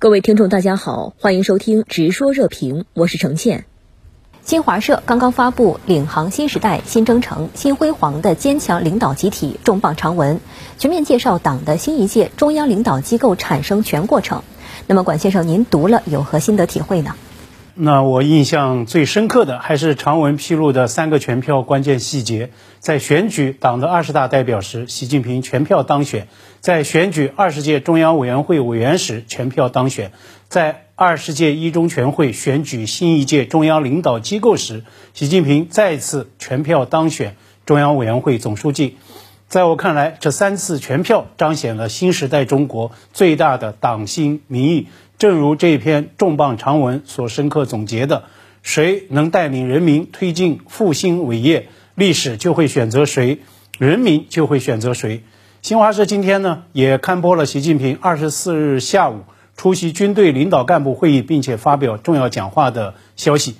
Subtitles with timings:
[0.00, 3.66] 各位听众，大家好，欢迎收听《直说热评》，我是程倩。
[4.42, 10.40] 新华社刚刚发布“领航新时代、新征程、新辉煌”的坚强领导集体重磅长文，
[10.78, 14.42] 全面介绍党的新一届中央领导机构产生全过程。
[14.86, 17.14] 那么，管先生，您读了有何心得体会呢？
[17.82, 26.24] 那我印象最深刻的还是长文披露的三个全票关键细节：在选举党的二十大代表时，习近平全票当选；
[26.60, 30.10] 在选举二十届中央委员会委员时，全票当选；
[30.46, 34.84] 在二十届一中全会选举新一届中央领导机构时，
[35.14, 37.34] 习近平再次全票当选
[37.64, 38.98] 中央委员会总书记。
[39.50, 44.86] 在我看来，这三次全票彰显了新时代中国最大的党心民意。
[45.18, 48.22] 正如这篇重磅长文所深刻总结的
[48.62, 53.40] ：“谁能带领人民推进复兴伟业，历史就会选择谁，
[53.76, 55.24] 人民就会选择谁。”
[55.62, 59.24] 新华社今天呢也刊播了习近平二十四日下午
[59.56, 63.56] 出席军队领导干部会议，并且发表重要讲话的消息。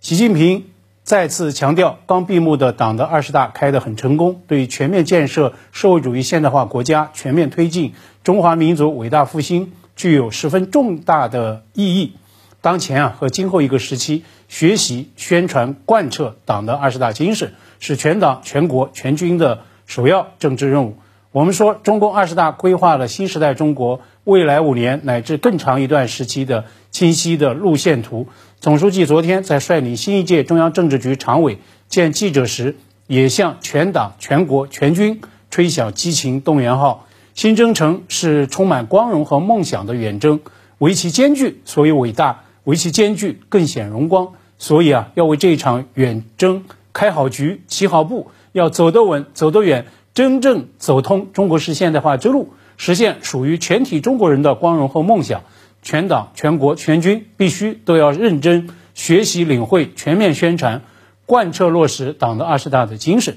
[0.00, 0.66] 习近平
[1.04, 9.72] 再次强调，刚闭幕的党的二十大开得很成功，对全面建设社会主义现代化国家、全面推进中华民族伟大复兴。
[9.96, 12.14] 具有十分重大的意义。
[12.60, 20.96] 当前啊和今后一个时期，学习、宣传、贯彻党的二十大精神，是全党全国全军的首要政治任务。
[21.30, 28.26] 我们说，中共二十大规划了新时代中国未来五年乃至更长一段时期的清晰的路线图。
[28.64, 37.06] 总书记昨天在率领新一届中央政治局常委见记者时，也向全党全国全军吹响激情动员号。
[37.34, 40.40] 新征程是充满光荣和梦想的远征，
[40.78, 44.32] 为其艰巨，所以伟大；为其艰巨，更显荣光。
[44.56, 49.84] 所以啊，要为这场远征开好局、起好步，要走得稳、走得远，
[50.14, 55.42] 真正走通中国式现代化之路，实现属于全体中国人的光荣和梦想。
[55.84, 60.82] 全党全国全军必须都要认真学习、领会、全面宣传、
[61.26, 63.36] 贯彻落实党的二十大的精神。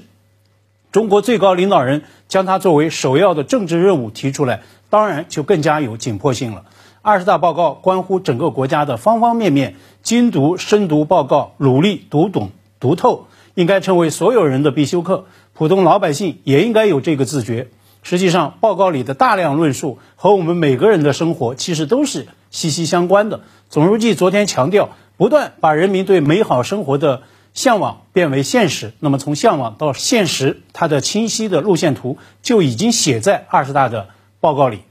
[0.90, 6.64] 中国最高领导人将它作为首要的政治任务提出来，当然就更加有紧迫性了。
[7.02, 15.26] 二十大报告关乎整个国家的方方面面，精读深读报告，努力读懂读透，应该成为所有人的必修课。
[15.52, 17.68] 普通老百姓也应该有这个自觉。
[18.02, 23.40] 实际上，报告里的大量论述和我们每个人的生活其实都是息息相关的。
[23.68, 27.22] 总书记昨天强调，不断把人民对美好生活的。
[27.54, 34.82] 向往变为现实，那么从向往到现实，它的清晰的路线图就已经写在二十大的报告里。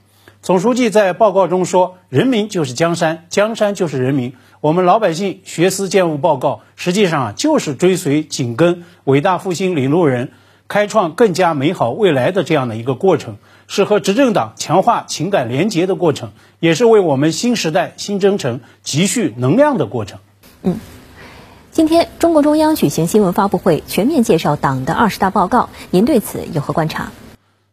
[0.41, 4.33] 总书记在报告中说：“人民就是江山，江山就是人民。
[4.59, 10.31] 我们老百姓学思践悟报告，实际上啊，就是追随紧跟伟大复兴领路人，
[10.67, 20.19] 开创更加美好未来的这样的一个过程，是和执政党强化情感连结的过程，也是为我们新时代新征程积蓄能量的过程。”
[20.63, 20.79] 嗯。
[21.71, 25.69] 今天，中共中央举行新闻发布会，全面介绍党的二十大报告。
[25.91, 27.11] 您对此有何观察？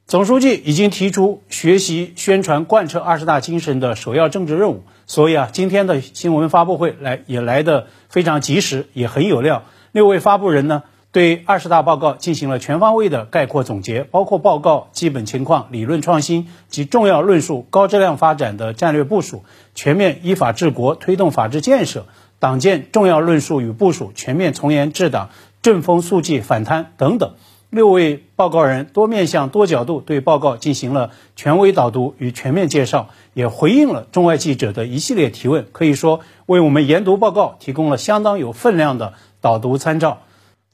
[0.06, 9.62] 总书记已经提出学习、宣传、贯彻二十大精神的首要政治任务，所以啊，今天的新闻发布会来也来得非常及时，也很有料。
[9.92, 10.82] 六位发布人呢，
[11.14, 19.44] 对二十大报告进行了全方位的概括总结，包括报告基本情况、理论创新及重要论述、高质量发展的战略部署、
[19.76, 22.06] 全面依法治国、推动法治建设。
[22.40, 25.30] 党建重要论述与部署，全面从严治党，
[25.62, 27.34] 正风肃纪，反贪等等。
[27.70, 40.22] 六位报告人多面向、多角度对报告进行了权威导读与全面介绍，也回应了中外记者的一系列提问，可以说为我们研读报告提供了相当有分量的导读参照。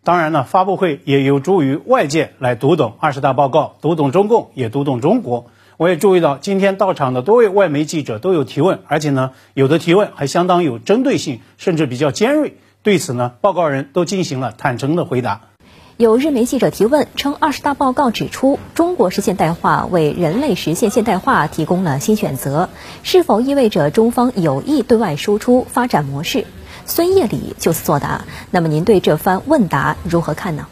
[0.03, 5.47] 当然呢，发布会也有助于外界来读懂二十大报告，读懂中共，也读懂中国。
[5.77, 12.57] 我也注意到，今天到场的多位外媒记者都有提问，而且呢，有的提问还相当有针对性，甚至比较尖锐。
[12.83, 15.43] 对此呢，报告人都进行了坦诚的回答。
[15.99, 22.71] 有日媒记者提问称，二十大报告指出，中国式现代化为人类实现现代化提供了新选择，
[23.03, 26.47] 是否意味着中方有意对外输出发展模式？
[26.91, 28.25] 孙业礼就此作答。
[28.51, 30.67] 那么您对这番问答如何看呢？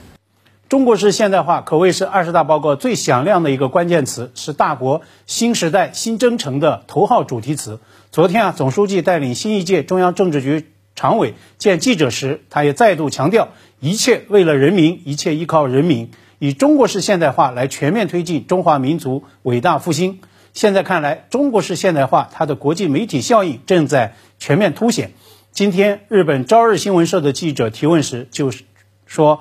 [0.69, 7.79] 中国式现代化可谓是二十大报告最响亮的一个关键词，是大国新时代新征程的头号主题词。
[8.11, 16.11] 昨天啊，总书记带领新一届中央政治局常委见记者时，他也再度强调，一切为了人民，一切依靠人民，
[16.41, 20.19] 以中国式现代化来全面推进中华民族伟大复兴。
[20.53, 25.13] 现在看来，中国式现代化它的国际媒体效应正在全面凸显。
[25.59, 28.63] 今天，日本朝日新闻社的记者提问时，就是
[29.07, 29.41] 说。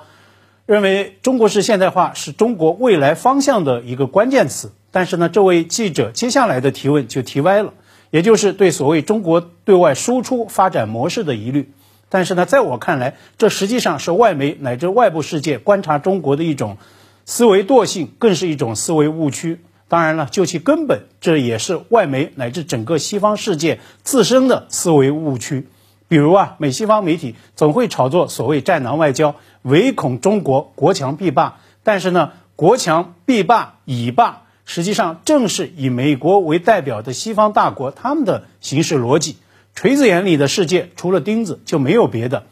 [0.66, 7.72] 认为中国式现代化是中国未来方向的一个关键词，但是呢，这位记者接下来的提问就提歪了，
[8.10, 11.70] 也就是对所谓中国对外输出发展模式的疑虑。
[12.08, 16.78] 但是呢，在我看来，这实际上是外媒乃至外部世界观察中国的一种
[17.26, 19.60] 思维惰性，更是一种思维误区。
[19.86, 25.68] 当然了，就其根本，这也是外媒乃至整个西方世界自身的思维误区。
[26.08, 31.60] 比如啊，美西方媒体总会炒作所谓“战狼外交”，唯恐中国国强必霸。
[31.84, 39.36] 但是呢，国强必霸以霸，实际上正是以美国为代表的西方大国他们的行事逻辑。
[39.74, 42.44] 锤子眼里的世界，除了钉子就没有别的。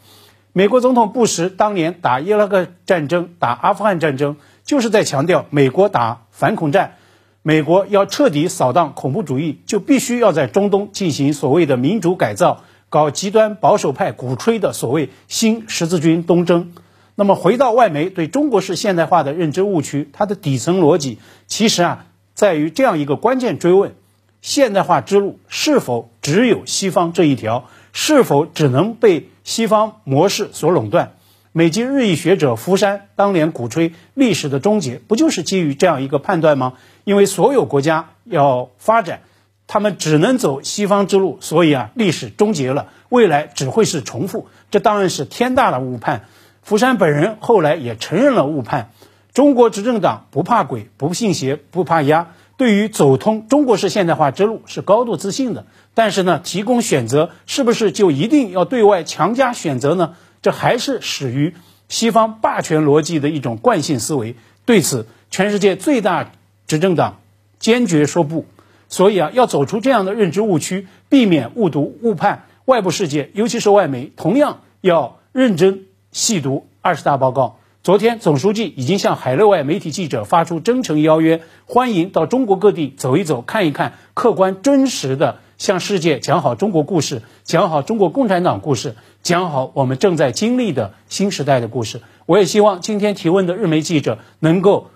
[0.53, 6.95] 美国总统布什当年打伊拉克战争、打阿富汗战争，就是在强调美国打反恐战，
[7.43, 12.63] 美国要彻底扫荡恐怖主义，就必须要在中东进行所谓的民主改造，
[12.97, 16.73] 搞极端保守派鼓吹的所谓新十字军东征。
[17.15, 23.97] 那么，回到外媒对中国式现代化的认知误区，它的底层逻辑其实啊，在于这样一个关键追问。
[24.41, 27.69] 现代化之路是否只有西方这一条？
[27.93, 31.17] 是否只能被西方模式所垄断？
[31.53, 36.73] 美籍日裔学者福山当年鼓吹历史的终结，不就是基于这样一个判断吗？
[37.05, 39.21] 因为所有国家要发展，
[39.67, 44.49] 他们只能走西方之路，所以啊，历史终结了，未来只会是重复。
[44.71, 46.27] 这当然是天大的误判。
[46.63, 48.91] 福山本人后来也承认了误判。
[49.33, 52.29] 中国执政党不怕鬼，不信邪，不怕压。
[52.57, 60.15] 对于走通中国式现代化之路是高度自信的，但是呢，提供选择是不是就一定要对外强加选择呢？
[60.41, 61.55] 这还是始于
[61.89, 64.37] 西方霸权逻辑的一种惯性思维。
[64.65, 66.31] 对此，全世界最大
[66.67, 67.19] 执政党
[67.59, 68.47] 坚决说不。
[68.89, 77.59] 所以啊，要走出这样的认知误区，避免误读误判，外部世界，尤其是外媒，同样要认真细读二十大报告。
[77.83, 92.01] 昨天，总书记已经向海内外媒体记者发出真诚邀约，欢迎到中国各地走一走、看一看，客观真实的向世界讲好中国故事，讲好中国共产党故事，讲好我们正在经历的新时代的故事。
[92.27, 94.91] 我也希望今天提问的日媒记者能够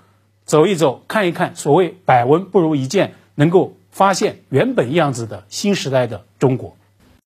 [0.44, 6.76] 走一走、看一看，所谓百闻不如一见，能够发现原本样子的新时代的中国。